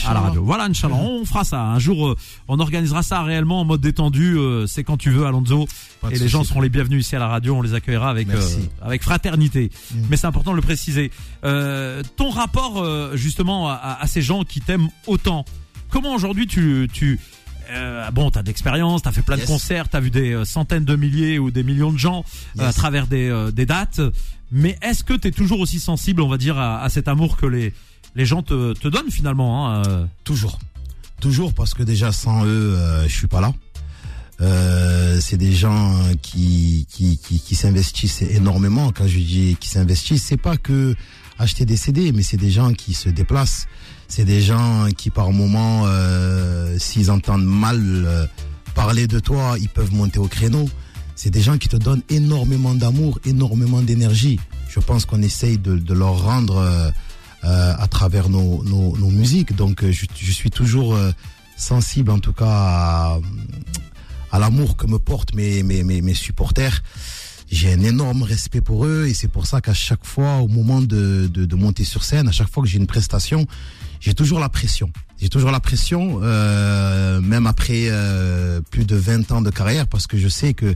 [0.05, 0.43] à la radio.
[0.43, 1.61] Voilà, Inch'Allah, on fera ça.
[1.61, 2.15] Un jour,
[2.47, 4.37] on organisera ça réellement en mode détendu.
[4.37, 5.67] euh, c'est quand tu veux, Alonso.
[6.01, 7.55] Pas Et les gens seront les bienvenus ici à la radio.
[7.55, 8.41] On les accueillera avec euh,
[8.81, 9.69] avec fraternité.
[9.93, 9.97] Mm.
[10.09, 11.11] Mais c'est important de le préciser.
[11.43, 15.45] Euh, ton rapport euh, justement à, à- à ces gens qui t'aiment autant.
[15.89, 17.19] Comment aujourd'hui tu tu
[17.71, 20.95] euh, bon, t'as d'expérience, t'as fait plein de concerts, t'as vu des euh, centaines de
[20.95, 22.25] milliers ou des millions de gens
[22.59, 24.01] euh, à travers des, euh, des dates.
[24.51, 27.45] Mais est-ce que t'es toujours aussi sensible, on va dire, à, à cet amour que
[27.45, 27.73] les
[28.13, 29.83] les gens te, te donnent finalement hein,
[30.25, 30.59] Toujours.
[31.21, 33.53] Toujours parce que déjà sans eux, je suis pas là.
[35.21, 38.91] C'est des gens qui qui qui, qui s'investissent énormément.
[38.91, 40.93] Quand je dis qui s'investissent, c'est pas que
[41.39, 43.67] acheter des CD, mais c'est des gens qui se déplacent.
[44.11, 48.25] C'est des gens qui par moment, euh, s'ils entendent mal euh,
[48.75, 50.69] parler de toi, ils peuvent monter au créneau.
[51.15, 54.37] C'est des gens qui te donnent énormément d'amour, énormément d'énergie.
[54.67, 56.91] Je pense qu'on essaye de, de leur rendre euh,
[57.45, 59.55] euh, à travers nos, nos, nos musiques.
[59.55, 61.13] Donc euh, je, je suis toujours euh,
[61.55, 63.19] sensible en tout cas à,
[64.33, 66.83] à l'amour que me portent mes, mes, mes, mes supporters.
[67.51, 70.81] J'ai un énorme respect pour eux et c'est pour ça qu'à chaque fois, au moment
[70.81, 73.45] de, de, de monter sur scène, à chaque fois que j'ai une prestation,
[73.99, 74.89] j'ai toujours la pression.
[75.19, 80.07] J'ai toujours la pression, euh, même après euh, plus de 20 ans de carrière, parce
[80.07, 80.73] que je sais que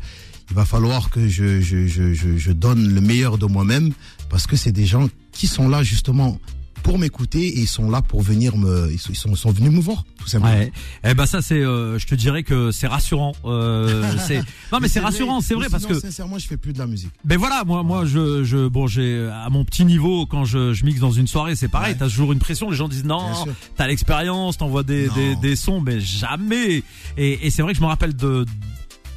[0.51, 3.91] il va falloir que je, je, je, je, je donne le meilleur de moi-même,
[4.29, 6.39] parce que c'est des gens qui sont là justement
[6.85, 9.79] pour m'écouter et ils sont là pour venir me, ils sont, ils sont, venus me
[9.81, 10.53] voir, tout simplement.
[10.53, 10.71] Ouais.
[11.03, 13.31] Eh ben ça c'est, euh, je te dirais que c'est rassurant.
[13.43, 14.37] Euh, c'est
[14.71, 17.09] non mais c'est rassurant, c'est vrai parce que sincèrement, je fais plus de la musique.
[17.23, 20.85] ben voilà moi moi je je bon j'ai à mon petit niveau quand je, je
[20.85, 21.97] mixe dans une soirée c'est pareil Ouais.
[21.97, 23.45] t'as toujours une pression les gens disent non
[23.75, 26.83] t'as l'expérience t'envoies des, des des sons mais jamais
[27.17, 28.45] et, et c'est vrai que je me rappelle de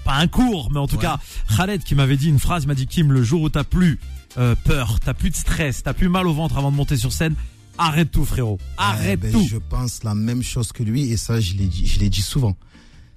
[0.07, 1.03] pas un cours mais en tout Ouais.
[1.03, 1.19] cas
[1.55, 3.99] Khaled qui m'avait dit une phrase m'a dit Kim le jour où t'as plus
[4.39, 7.13] euh, peur t'as plus de stress t'as plus mal au ventre avant de monter sur
[7.13, 7.35] scène
[7.79, 11.17] arrête tout frérot arrête Eh ben, tout Je pense la même chose que lui et
[11.17, 12.57] ça, je l'ai dit, je l'ai dit souvent.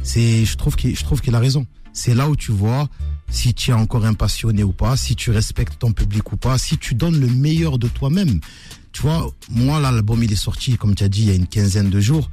[0.03, 1.65] C'est, je trouve qu'il, je trouve qu'il a raison.
[1.93, 2.89] C'est là où tu vois
[3.29, 6.57] si tu es encore un passionné ou pas, si tu respectes ton public ou pas,
[6.57, 8.39] si tu donnes le meilleur de toi-même.
[8.91, 11.35] Tu vois, moi, là, l'album, il est sorti, comme tu as dit, il y a
[11.35, 12.29] une quinzaine de jours.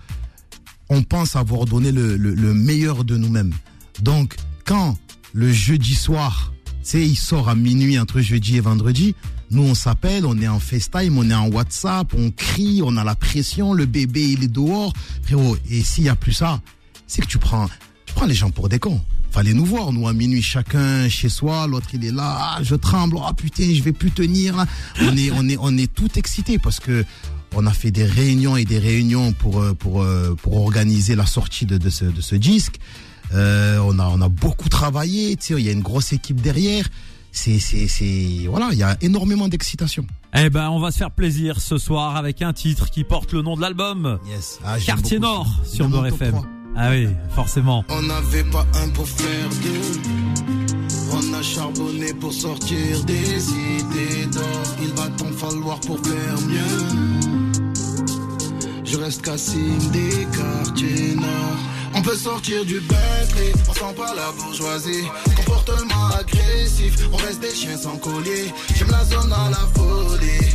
[0.88, 3.52] On pense avoir donné le, le, le meilleur de nous-mêmes.
[4.00, 4.98] Donc, quand
[5.32, 9.14] le jeudi soir, tu sais, il sort à minuit entre jeudi et vendredi,
[9.50, 13.04] nous, on s'appelle, on est en FaceTime, on est en WhatsApp, on crie, on a
[13.04, 14.92] la pression, le bébé, il est dehors.
[15.22, 16.60] Frérot, et s'il y a plus ça,
[17.06, 17.68] c'est que tu prends,
[18.04, 19.00] tu prends les gens pour des cons.
[19.30, 22.74] Fallait nous voir, nous, à minuit, chacun chez soi, l'autre, il est là, ah, je
[22.74, 24.66] tremble, ah, putain, je vais plus tenir.
[25.00, 27.04] On est, on est, on est tout excité parce que
[27.54, 31.26] on a fait des réunions et des réunions pour, euh, pour, euh, pour organiser la
[31.26, 32.78] sortie de, ce, disque.
[33.34, 36.88] Euh, on a, on a beaucoup travaillé, il y a une grosse équipe derrière.
[37.32, 40.04] C'est, c'est, c'est, voilà, il y a énormément d'excitation.
[40.34, 43.42] eh ben on va se faire plaisir ce soir avec un titre qui porte le
[43.42, 44.58] nom de l'album Yes.
[44.64, 45.70] Ah, Quartier beaucoup Nord ça.
[45.76, 46.30] sur top FM.
[46.32, 46.46] 3.
[46.76, 47.84] Ah oui, forcément.
[47.88, 50.00] On n'avait pas un pour faire deux.
[51.12, 54.62] On a charbonné pour sortir des idées d'or.
[54.82, 57.62] Il va t'en falloir pour faire mieux.
[58.84, 61.56] Je reste Cassim des quartiers nord.
[61.98, 65.04] On peut sortir du Bentley, on sent pas la bourgeoisie.
[65.34, 68.52] Comportement agressif, on reste des chiens sans collier.
[68.76, 70.46] J'aime la zone à la folie.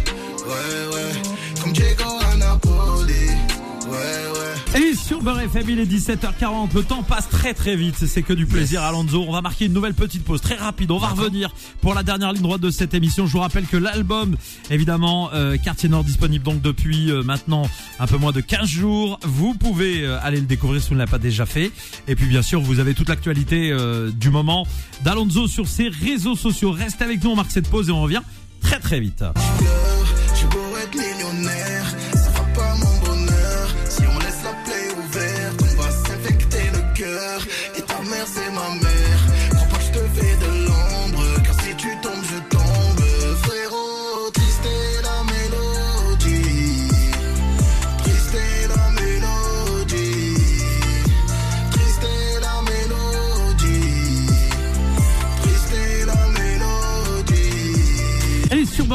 [0.48, 1.12] Ouais, ouais,
[1.62, 3.28] comme Diego à Napoli.
[3.94, 4.44] Ouais, ouais.
[4.76, 6.74] Et sur Beurre FM, il est 17h40.
[6.74, 7.96] Le temps passe très très vite.
[8.08, 9.24] C'est que du plaisir, Alonso.
[9.28, 10.90] On va marquer une nouvelle petite pause très rapide.
[10.90, 13.28] On va revenir pour la dernière ligne droite de cette émission.
[13.28, 14.36] Je vous rappelle que l'album,
[14.72, 19.20] évidemment, euh, Quartier Nord disponible donc depuis euh, maintenant un peu moins de 15 jours.
[19.24, 21.72] Vous pouvez euh, aller le découvrir si vous ne l'avez pas déjà fait.
[22.08, 24.66] Et puis bien sûr, vous avez toute l'actualité euh, du moment
[25.04, 26.72] d'Alonso sur ses réseaux sociaux.
[26.72, 28.22] Restez avec nous, on marque cette pause et on revient
[28.60, 29.24] très très vite.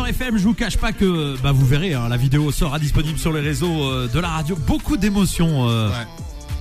[0.09, 3.33] FM, je vous cache pas que bah vous verrez, hein, la vidéo sera disponible sur
[3.33, 4.57] les réseaux euh, de la radio.
[4.66, 5.68] Beaucoup d'émotions.
[5.68, 5.88] euh.
[5.90, 6.07] Ouais.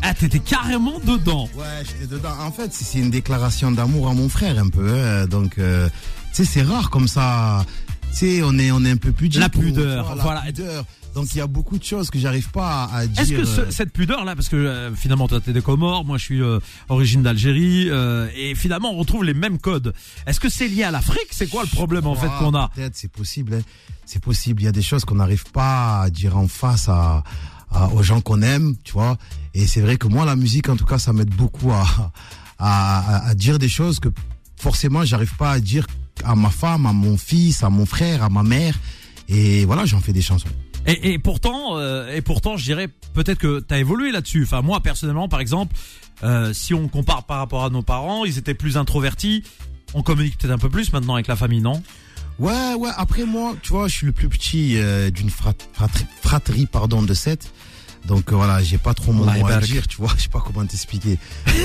[0.02, 1.48] Ah, t'étais carrément dedans.
[1.58, 2.30] Ouais, j'étais dedans.
[2.42, 4.94] En fait, c'est c'est une déclaration d'amour à mon frère un peu.
[4.94, 5.26] hein.
[5.28, 5.88] Donc, euh,
[6.34, 7.66] tu sais, c'est rare comme ça.
[8.18, 9.40] Sais, on est, on est un peu pudique.
[9.40, 10.42] La pudeur, la voilà.
[10.42, 10.86] pudeur.
[11.14, 13.22] Donc, il y a beaucoup de choses que j'arrive pas à, à dire.
[13.22, 16.04] Est-ce que ce- euh, cette pudeur là, parce que euh, finalement toi t'es des Comores,
[16.06, 19.94] moi je suis euh, origine d'Algérie, euh, et finalement on retrouve les mêmes codes.
[20.28, 21.28] Est-ce que c'est lié à l'Afrique?
[21.32, 22.70] C'est quoi le problème en fait Ah, qu'on a?
[22.70, 23.54] Peut-être, c'est possible.
[23.56, 23.62] hein.
[24.06, 24.62] C'est possible.
[24.62, 27.24] Il y a des choses qu'on n'arrive pas à dire en face à,
[27.72, 29.18] à- aux gens qu'on aime, tu vois.
[29.54, 32.12] Et c'est vrai que moi, la musique, en tout cas, ça m'aide beaucoup à-
[32.60, 34.10] à dire des choses que
[34.60, 35.86] forcément, j'arrive pas à dire
[36.24, 38.76] à ma femme, à mon fils, à mon frère, à ma mère.
[39.30, 40.48] Et voilà, j'en fais des chansons.
[40.86, 44.44] Et, et pourtant, euh, et pourtant, je dirais peut-être que t'as évolué là-dessus.
[44.44, 45.76] Enfin, moi personnellement, par exemple,
[46.24, 49.44] euh, si on compare par rapport à nos parents, ils étaient plus introvertis.
[49.94, 51.82] On communique peut-être un peu plus maintenant avec la famille, non?
[52.40, 52.92] Ouais, ouais.
[52.96, 57.02] Après moi, tu vois, je suis le plus petit euh, d'une frat- fratrie, fratrie, pardon,
[57.02, 57.52] de sept.
[58.06, 60.12] Donc euh, voilà, j'ai pas trop mon mot à dire, tu vois.
[60.18, 61.20] Je sais pas comment t'expliquer.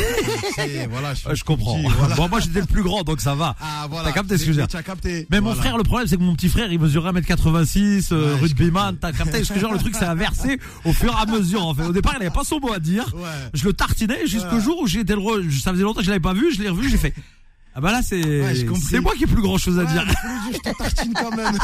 [0.90, 1.78] Voilà, Je comprends.
[1.78, 2.14] petit, voilà.
[2.14, 3.56] Bon, moi j'étais le plus grand, donc ça va.
[3.60, 4.08] Ah voilà.
[4.08, 5.26] T'as capté ce que je veux dire capté.
[5.30, 8.40] Mais mon frère, le problème, c'est que mon petit frère, il mesure 1m86, euh, Ouais,
[8.40, 11.66] rugbyman, t'as capté ce que genre le truc s'est inversé au fur et à mesure,
[11.66, 11.84] en fait.
[11.84, 13.12] Au départ, il avait pas son mot à dire.
[13.14, 13.22] Ouais.
[13.54, 14.60] Je le tartinais jusqu'au Ouais.
[14.60, 15.40] jour où été le re...
[15.62, 17.14] ça faisait longtemps que je l'avais pas vu, je l'ai revu, j'ai fait,
[17.74, 18.22] ah bah là, c'est,
[18.80, 20.04] c'est moi qui ai plus grand chose à Ouais, dire.
[20.52, 21.56] je te tartine quand même.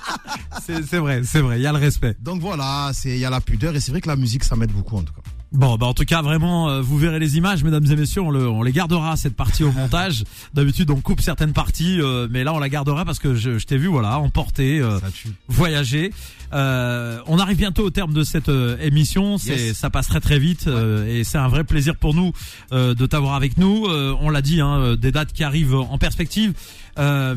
[0.66, 2.14] C'est, c'est vrai, c'est vrai, il y a le respect.
[2.20, 4.56] Donc voilà, c'est il y a la pudeur et c'est vrai que la musique ça
[4.56, 5.22] m'aide beaucoup en tout cas.
[5.52, 8.30] Bon, bah en tout cas, vraiment, euh, vous verrez les images, mesdames et messieurs, on,
[8.30, 10.22] le, on les gardera cette partie au montage.
[10.54, 13.66] D'habitude, on coupe certaines parties, euh, mais là, on la gardera parce que je, je
[13.66, 15.00] t'ai vu, voilà, emporter, euh,
[15.48, 16.12] voyager.
[16.52, 19.38] Euh, on arrive bientôt au terme de cette euh, émission.
[19.38, 19.76] C'est, Yes.
[19.76, 22.32] ça passe très très vite euh, et c'est un vrai plaisir pour nous
[22.72, 23.86] euh, de t'avoir avec nous.
[23.86, 26.52] Euh, on l'a dit, hein, des dates qui arrivent en perspective.
[26.98, 27.34] Euh,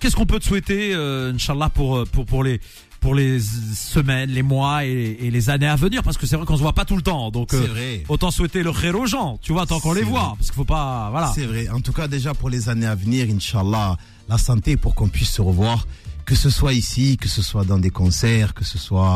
[0.00, 2.60] qu'est-ce qu'on peut te souhaiter, euh, Inch'Allah, pour pour pour les
[3.04, 6.46] pour les semaines, les mois et, et les années à venir Parce que c'est vrai
[6.46, 8.02] qu'on se voit pas tout le temps, donc euh, vrai.
[8.08, 10.64] autant souhaiter le khair aux gens, tu vois, tant qu'on les voit, parce qu'il faut
[10.64, 11.30] pas, voilà.
[11.34, 11.68] C'est vrai.
[11.68, 15.32] En tout cas, déjà pour les années à venir, Inch'Allah, la santé pour qu'on puisse
[15.32, 15.86] se revoir.
[16.26, 19.06] Que ce soit ici, que ce soit dans des concerts, que ce soit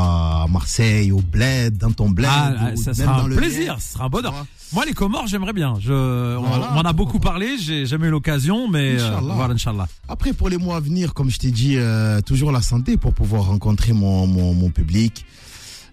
[0.42, 2.28] à Marseille, au bled, dans ton bled.
[2.30, 4.34] Ah, ça même sera dans un le plaisir, ce sera un bonheur.
[4.74, 5.76] Moi, les Comores, j'aimerais bien.
[5.80, 5.90] Je,
[6.36, 9.34] on- Voilà, on, m'en a beaucoup parlé, j'ai jamais eu l'occasion, mais euh, Inch'Allah.
[9.34, 9.88] voilà, Inch'Allah.
[10.06, 13.14] Après, pour les mois à venir, comme je t'ai dit, euh, toujours la santé pour
[13.14, 15.24] pouvoir rencontrer mon, mon, mon public.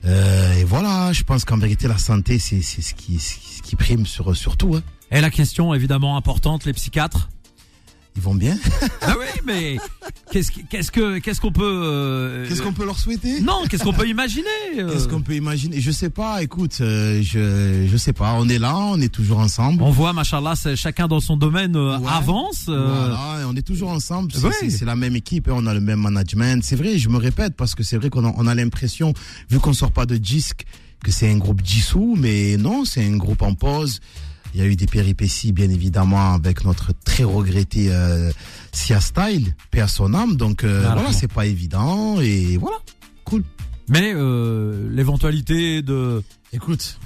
[0.04, 3.78] Euh, et voilà, je pense qu'en vérité, la santé, c'est c'est ce qui, ce qui
[3.78, 4.76] prime sur, sur tout.
[4.76, 4.82] Hein.
[5.12, 7.30] Et la question évidemment importante, les psychiatres.
[8.18, 8.58] Ils vont bien.
[9.02, 9.78] Ah oui, mais
[10.32, 13.92] qu'est-ce qu'est-ce que qu'est-ce qu'on peut euh, Qu'est-ce qu'on peut leur souhaiter Non, qu'est-ce qu'on
[13.94, 14.48] peut imaginer
[14.80, 18.34] euh, Qu'est-ce qu'on peut imaginer Je sais pas, écoute, euh, je, je sais pas.
[18.40, 19.84] On est là, on est toujours ensemble.
[19.84, 22.08] On voit, machallah, chacun dans son domaine euh, Ouais.
[22.10, 22.68] avance.
[22.70, 24.32] euh, Voilà, on est toujours ensemble.
[24.34, 24.54] C'est Oui.
[24.62, 26.64] c'est- c'est la même équipe, hein, on a le même management.
[26.64, 29.14] C'est vrai, je me répète parce que c'est vrai qu'on a, on a l'impression,
[29.50, 30.64] vu qu'on sort pas de disque,
[31.04, 34.00] que c'est un groupe dissous, mais non, c'est un groupe en pause.
[34.56, 38.32] Il y a eu des péripéties, bien évidemment, avec notre très regretté euh,
[38.72, 40.38] Sia Style, paix à son âme.
[40.38, 40.96] Donc euh, Voilà.
[40.96, 42.78] voilà, c'est pas évident et voilà,
[43.26, 43.44] cool.
[43.90, 46.98] Mais euh, l'éventualité de Écoute,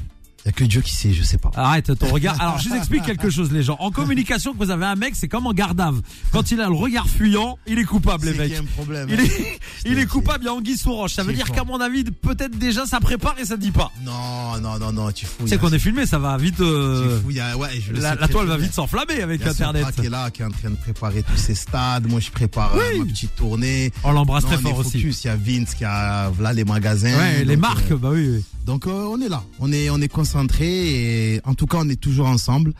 [0.49, 1.51] il a que Dieu qui sait, je sais pas.
[1.55, 2.39] Arrête ton regard.
[2.41, 3.75] Alors, je vous explique quelque chose, les gens.
[3.79, 6.01] En communication, que vous avez un mec, c'est comme en gardave.
[6.31, 8.47] Quand il a le regard fuyant, il est coupable, les C'est mecs.
[8.47, 9.09] qu'il y a un problème.
[9.12, 9.23] Il hein.
[9.23, 11.13] est, il est coupable, il y a anguille sous roche.
[11.13, 13.91] Ça veut C'est dire qu'à mon avis, peut-être déjà ça prépare et ça dit pas.
[14.03, 15.43] Non, non, non, non, tu fous.
[15.43, 16.59] Tu sais qu'on est filmé, ça va vite.
[16.62, 19.41] euh, Il y a, ouais, je le la, sais la toile va vite s'enflammer avec
[19.41, 19.85] Il y a Internet.
[19.85, 22.07] Sopra qui est là, qui est en train de préparer tous ces stades.
[22.09, 22.99] Moi, je prépare euh, Oui.
[22.99, 23.91] ma petite tournée.
[24.03, 24.99] On l'embrasse très fort aussi.
[24.99, 27.15] Il y a Vince qui a là les magasins.
[27.17, 28.43] Ouais, les marques, euh, bah oui.
[28.69, 31.89] Donc euh, on est là, on est on est concentré et en tout cas on
[31.89, 32.73] est toujours ensemble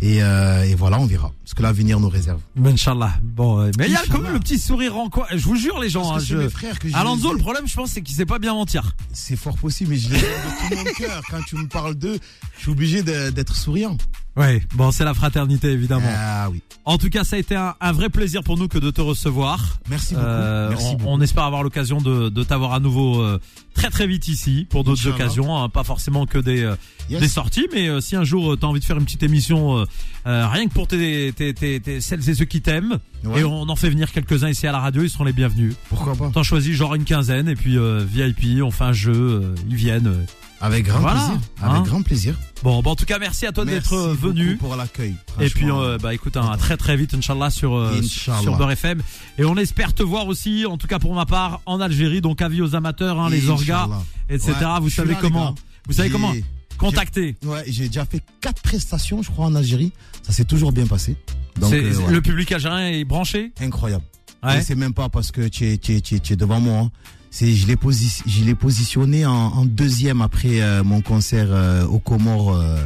[0.00, 2.40] et, euh, et voilà on verra ce que l'avenir nous réserve.
[2.56, 3.12] Mais Inch'Allah.
[3.22, 5.26] Bon, euh, mais il y a quand même le petit sourire en quoi.
[5.30, 6.14] Je vous jure, les gens.
[6.14, 6.36] Hein, je...
[6.38, 8.96] mes frères que Alonso, le problème, je pense, c'est qu'il sait pas bien mentir.
[9.12, 11.22] C'est fort possible, mais je les aime de tout mon cœur.
[11.30, 12.18] Quand tu me parles d'eux,
[12.56, 13.98] je suis obligé d'être souriant.
[14.36, 14.62] Ouais.
[14.74, 16.08] Bon, c'est la fraternité, évidemment.
[16.10, 16.60] Ah oui.
[16.84, 19.00] En tout cas, ça a été un, un vrai plaisir pour nous que de te
[19.00, 19.78] recevoir.
[19.88, 20.26] Merci beaucoup.
[20.26, 21.04] Euh, Merci on, beaucoup.
[21.08, 23.38] on espère avoir l'occasion de, de t'avoir à nouveau euh,
[23.74, 26.74] très très vite ici pour d'autres occasions, hein, pas forcément que des, euh,
[27.10, 27.20] Yes.
[27.20, 29.76] des sorties, mais euh, si un jour tu as envie de faire une petite émission,
[29.78, 29.84] euh,
[30.26, 33.40] euh, rien que pour tes, tes, tes, tes- celles et ceux qui t'aiment, Ouais.
[33.40, 35.74] et on en fait venir quelques-uns ici à la radio, ils seront les bienvenus.
[35.90, 39.12] Pourquoi pas T'en choisis genre une quinzaine et puis euh, VIP, on fait un jeu,
[39.14, 40.24] euh, ils viennent.
[40.64, 41.20] Avec grand Voilà.
[41.20, 41.40] plaisir.
[41.62, 42.34] Avec Hein grand plaisir.
[42.62, 44.56] Bon, bah, en tout cas, merci à toi d'être venu.
[44.56, 45.14] pour l'accueil.
[45.38, 48.40] Et puis, euh, bah écoute, hein, à très très vite, Inch'Allah, sur, euh, Inch'Allah.
[48.40, 49.02] sur Beurre FM.
[49.36, 52.22] Et on espère te voir aussi, en tout cas pour ma part, en Algérie.
[52.22, 53.88] Donc, avis aux amateurs, hein, les orgas,
[54.30, 54.52] etc.
[54.58, 55.54] Ouais, vous savez comment.
[55.86, 56.32] Vous savez comment
[56.78, 57.36] contacter.
[57.44, 59.92] Ouais, j'ai déjà fait quatre prestations, je crois, en Algérie.
[60.22, 61.16] Ça s'est toujours bien passé.
[61.60, 61.92] Donc, euh.
[62.10, 63.52] Le public algérien est branché?
[63.60, 64.04] Incroyable.
[64.42, 64.58] Ouais.
[64.58, 66.58] Et C'est même pas parce que tu es, tu es, tu es, tu es devant
[66.60, 66.78] moi.
[66.78, 66.90] hein.
[67.36, 71.84] C'est, je l'ai posi- je l'ai positionné en, en deuxième après euh, mon concert euh,
[71.84, 72.76] aux Comores euh,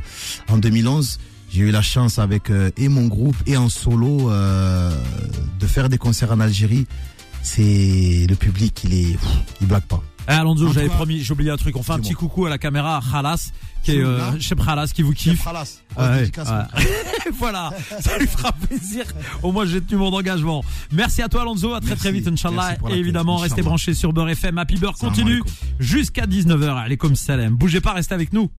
[0.49, 1.19] en 2011.
[1.51, 5.99] J'ai eu la chance avec euh, et mon groupe et en solo de faire des
[5.99, 6.87] concerts en Algérie.
[7.43, 9.29] C'est le public, il est, pff,
[9.61, 10.03] il blague pas.
[10.29, 11.77] Eh, Alonso, j'avais promis, j'ai oublié un truc.
[11.77, 13.51] On fait un petit coucou à la caméra à Khalas,
[13.83, 14.19] qui est euh,
[14.64, 15.47] Khalas, qui vous kiffe.
[15.97, 17.33] Ouais, dédicace, ouais.
[17.38, 19.05] voilà, ça lui fera plaisir.
[19.43, 20.64] Au moins, j'ai tenu mon engagement.
[20.93, 21.75] Merci à toi, Alonso.
[21.75, 22.03] À très Merci.
[22.03, 22.77] très vite, Inch'Allah.
[22.91, 24.59] Et évidemment, restez branchés sur Beurre FM.
[24.59, 25.43] Happy Beurre continue
[25.79, 26.77] jusqu'à 19h.
[26.77, 27.55] Allez, comme salam.
[27.55, 28.51] Bougez pas, restez avec nous.